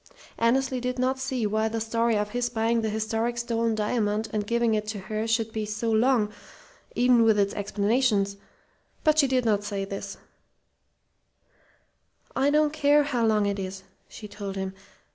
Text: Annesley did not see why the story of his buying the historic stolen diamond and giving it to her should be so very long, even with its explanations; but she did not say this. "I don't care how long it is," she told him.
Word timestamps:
Annesley 0.39 0.81
did 0.81 0.97
not 0.97 1.19
see 1.19 1.45
why 1.45 1.67
the 1.67 1.79
story 1.79 2.17
of 2.17 2.31
his 2.31 2.49
buying 2.49 2.81
the 2.81 2.89
historic 2.89 3.37
stolen 3.37 3.75
diamond 3.75 4.29
and 4.33 4.47
giving 4.47 4.73
it 4.73 4.87
to 4.87 4.97
her 4.99 5.27
should 5.27 5.53
be 5.53 5.63
so 5.63 5.89
very 5.91 5.99
long, 6.01 6.33
even 6.95 7.21
with 7.21 7.37
its 7.37 7.53
explanations; 7.53 8.37
but 9.03 9.19
she 9.19 9.27
did 9.27 9.45
not 9.45 9.63
say 9.63 9.85
this. 9.85 10.17
"I 12.35 12.49
don't 12.49 12.73
care 12.73 13.03
how 13.03 13.23
long 13.27 13.45
it 13.45 13.59
is," 13.59 13.83
she 14.07 14.27
told 14.27 14.55
him. 14.55 14.73